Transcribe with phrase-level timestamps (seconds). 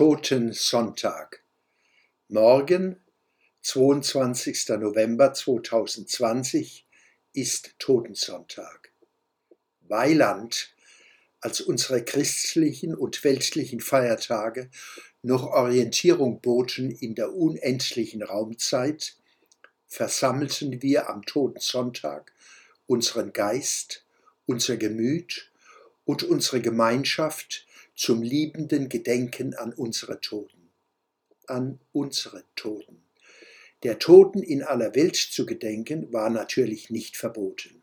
[0.00, 1.42] Totensonntag.
[2.28, 3.04] Morgen,
[3.60, 4.70] 22.
[4.78, 6.86] November 2020,
[7.34, 8.92] ist Totensonntag.
[9.82, 10.74] Weiland,
[11.42, 14.70] als unsere christlichen und weltlichen Feiertage
[15.20, 19.18] noch Orientierung boten in der unendlichen Raumzeit,
[19.86, 22.32] versammelten wir am Totensonntag
[22.86, 24.06] unseren Geist,
[24.46, 25.52] unser Gemüt
[26.06, 27.66] und unsere Gemeinschaft
[28.00, 30.70] zum liebenden Gedenken an unsere Toten.
[31.46, 33.02] An unsere Toten.
[33.82, 37.82] Der Toten in aller Welt zu gedenken war natürlich nicht verboten.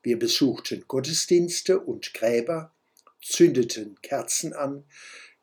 [0.00, 2.72] Wir besuchten Gottesdienste und Gräber,
[3.20, 4.84] zündeten Kerzen an,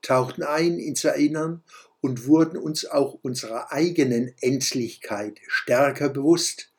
[0.01, 1.61] tauchten ein ins Erinnern
[1.99, 6.71] und wurden uns auch unserer eigenen Endlichkeit stärker bewusst,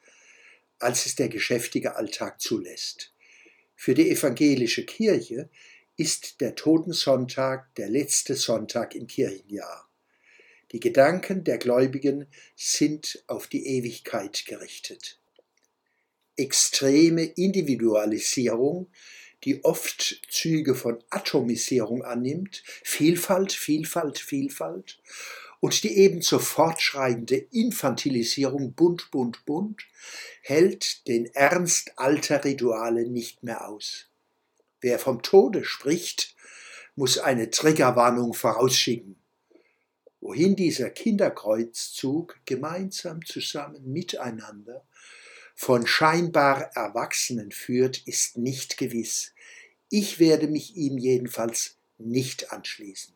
[0.79, 3.13] als es der geschäftige Alltag zulässt.
[3.75, 5.51] Für die evangelische Kirche
[5.97, 9.89] ist der Totensonntag der letzte Sonntag im Kirchenjahr.
[10.73, 15.19] Die Gedanken der Gläubigen sind auf die Ewigkeit gerichtet.
[16.37, 18.89] Extreme Individualisierung,
[19.45, 24.99] die oft Züge von Atomisierung annimmt, Vielfalt, Vielfalt, Vielfalt,
[25.61, 29.83] und die ebenso fortschreitende Infantilisierung bunt, bunt, bunt,
[30.43, 34.11] hält den Ernst alter Rituale nicht mehr aus.
[34.81, 36.35] Wer vom Tode spricht,
[36.95, 39.17] muss eine Triggerwarnung vorausschicken.
[40.21, 44.85] Wohin dieser Kinderkreuzzug gemeinsam zusammen miteinander
[45.55, 49.33] von scheinbar Erwachsenen führt, ist nicht gewiss.
[49.89, 53.15] Ich werde mich ihm jedenfalls nicht anschließen.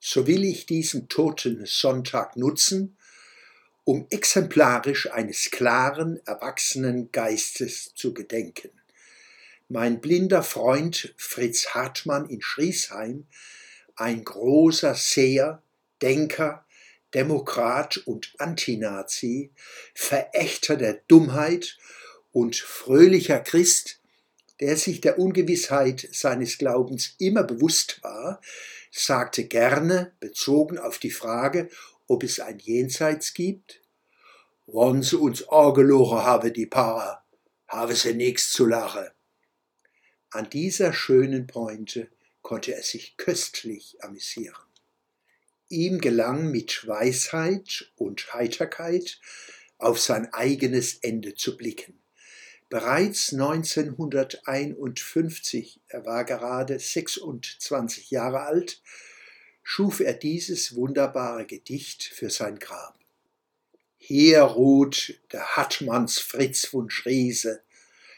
[0.00, 2.96] So will ich diesen toten Sonntag nutzen,
[3.84, 8.70] um exemplarisch eines klaren, erwachsenen Geistes zu gedenken.
[9.68, 13.26] Mein blinder Freund Fritz Hartmann in Schriesheim,
[13.96, 15.62] ein großer Seher,
[16.02, 16.66] Denker,
[17.14, 19.52] Demokrat und Antinazi,
[19.94, 21.78] Verächter der Dummheit
[22.32, 24.00] und fröhlicher Christ,
[24.60, 28.40] der sich der Ungewissheit seines Glaubens immer bewusst war,
[28.90, 31.68] sagte gerne, bezogen auf die Frage,
[32.06, 33.80] ob es ein Jenseits gibt,
[34.66, 37.22] Wann sie uns angelogen habe, die Para,
[37.68, 39.08] habe sie nichts zu lachen.
[40.34, 42.10] An dieser schönen Pointe
[42.42, 44.66] konnte er sich köstlich amüsieren.
[45.68, 49.20] Ihm gelang mit Weisheit und Heiterkeit
[49.78, 52.00] auf sein eigenes Ende zu blicken.
[52.68, 58.82] Bereits 1951, er war gerade 26 Jahre alt,
[59.62, 62.98] schuf er dieses wunderbare Gedicht für sein Grab.
[63.98, 67.62] Hier ruht der Hartmanns Fritz von Schriese,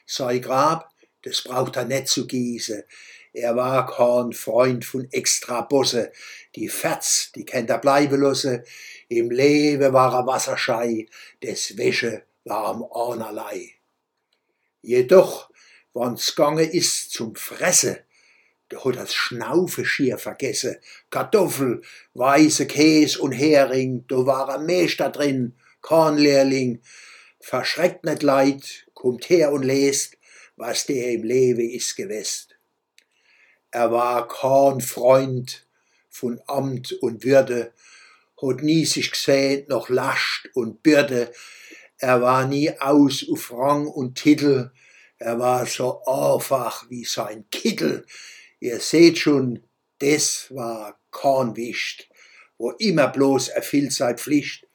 [0.07, 0.96] sei Grab
[1.27, 2.85] das braucht er nicht zu gießen.
[3.33, 6.13] Er war kein Freund von extra Bosse.
[6.55, 8.63] Die Ferz, die kennt er bleiben lassen.
[9.09, 11.07] Im Leben war er Wasserschei,
[11.43, 13.73] des Wäsche war am einerlei.
[14.83, 15.51] Jedoch,
[15.95, 18.05] wann's gange ist zum Fresse,
[18.69, 20.77] da hat das Schnaufe schier vergessen.
[21.11, 21.83] Kartoffel,
[22.15, 26.81] weiße Käse und Hering, da war er Meister drin, kein Lehrling.
[27.41, 30.16] Verschreckt nicht leid, kommt her und lest,
[30.57, 32.49] was der im Leben ist gewesen.
[33.71, 35.67] Er war kein Freund
[36.09, 37.73] von Amt und Würde,
[38.41, 41.33] hat nie sich gesehen noch Last und Bürde.
[41.99, 44.71] Er war nie aus auf Rang und Titel,
[45.19, 48.05] er war so einfach wie sein Kittel.
[48.61, 49.63] Ihr seht schon,
[49.99, 52.09] das war kein Wicht,
[52.59, 54.67] wo immer bloß erfüllt sei Pflicht.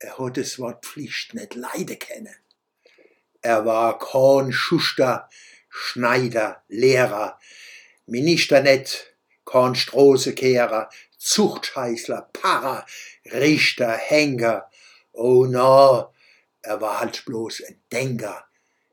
[0.00, 2.34] Er hat das Wort Pflicht nicht leiden können.
[3.42, 5.28] Er war kein Schuster,
[5.68, 7.38] Schneider, Lehrer,
[8.06, 12.84] Minister net, kein Stroßekehrer, Zuchtheißler, Pfarrer,
[13.26, 14.70] Richter, Henker.
[15.12, 16.12] Oh no,
[16.62, 18.44] er war halt bloß ein Denker.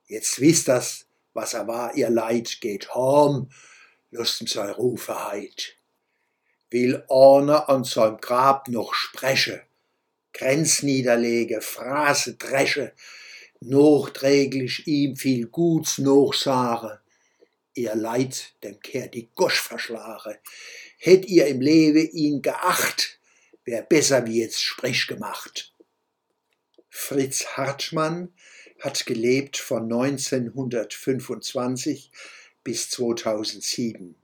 [0.07, 3.49] Jetzt wisst das, was er war, ihr Leid, geht home,
[4.11, 5.75] lusten sei Rufe heit.
[6.69, 9.63] Will einer an seinem Grab noch spreche,
[10.33, 12.93] Grenz niederlege, Phrase dresche,
[13.69, 16.97] nachträglich ihm viel Guts nachsagen.
[17.73, 20.39] Ihr Leid, dem kehrt die Gosch verschlage.
[20.97, 23.19] Hätt ihr im Lewe ihn geacht,
[23.65, 25.73] wär besser wie jetzt Sprech gemacht.
[26.89, 28.33] Fritz Hartmann
[28.79, 32.11] hat gelebt von 1925
[32.63, 34.15] bis 2007.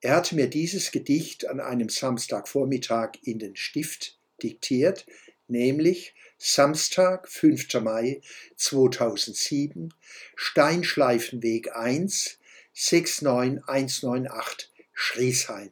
[0.00, 5.06] Er hat mir dieses Gedicht an einem Samstagvormittag in den Stift diktiert,
[5.48, 7.74] nämlich Samstag, 5.
[7.80, 8.20] Mai
[8.56, 9.94] 2007,
[10.34, 12.38] Steinschleifenweg 1,
[12.74, 15.70] 69198, Schriesheim.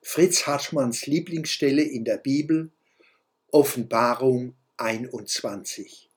[0.00, 2.70] Fritz Hartmanns Lieblingsstelle in der Bibel
[3.50, 6.10] Offenbarung 21.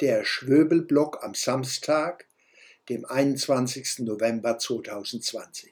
[0.00, 2.26] Der Schwöbelblock am Samstag,
[2.88, 4.00] dem 21.
[4.00, 5.70] November 2020.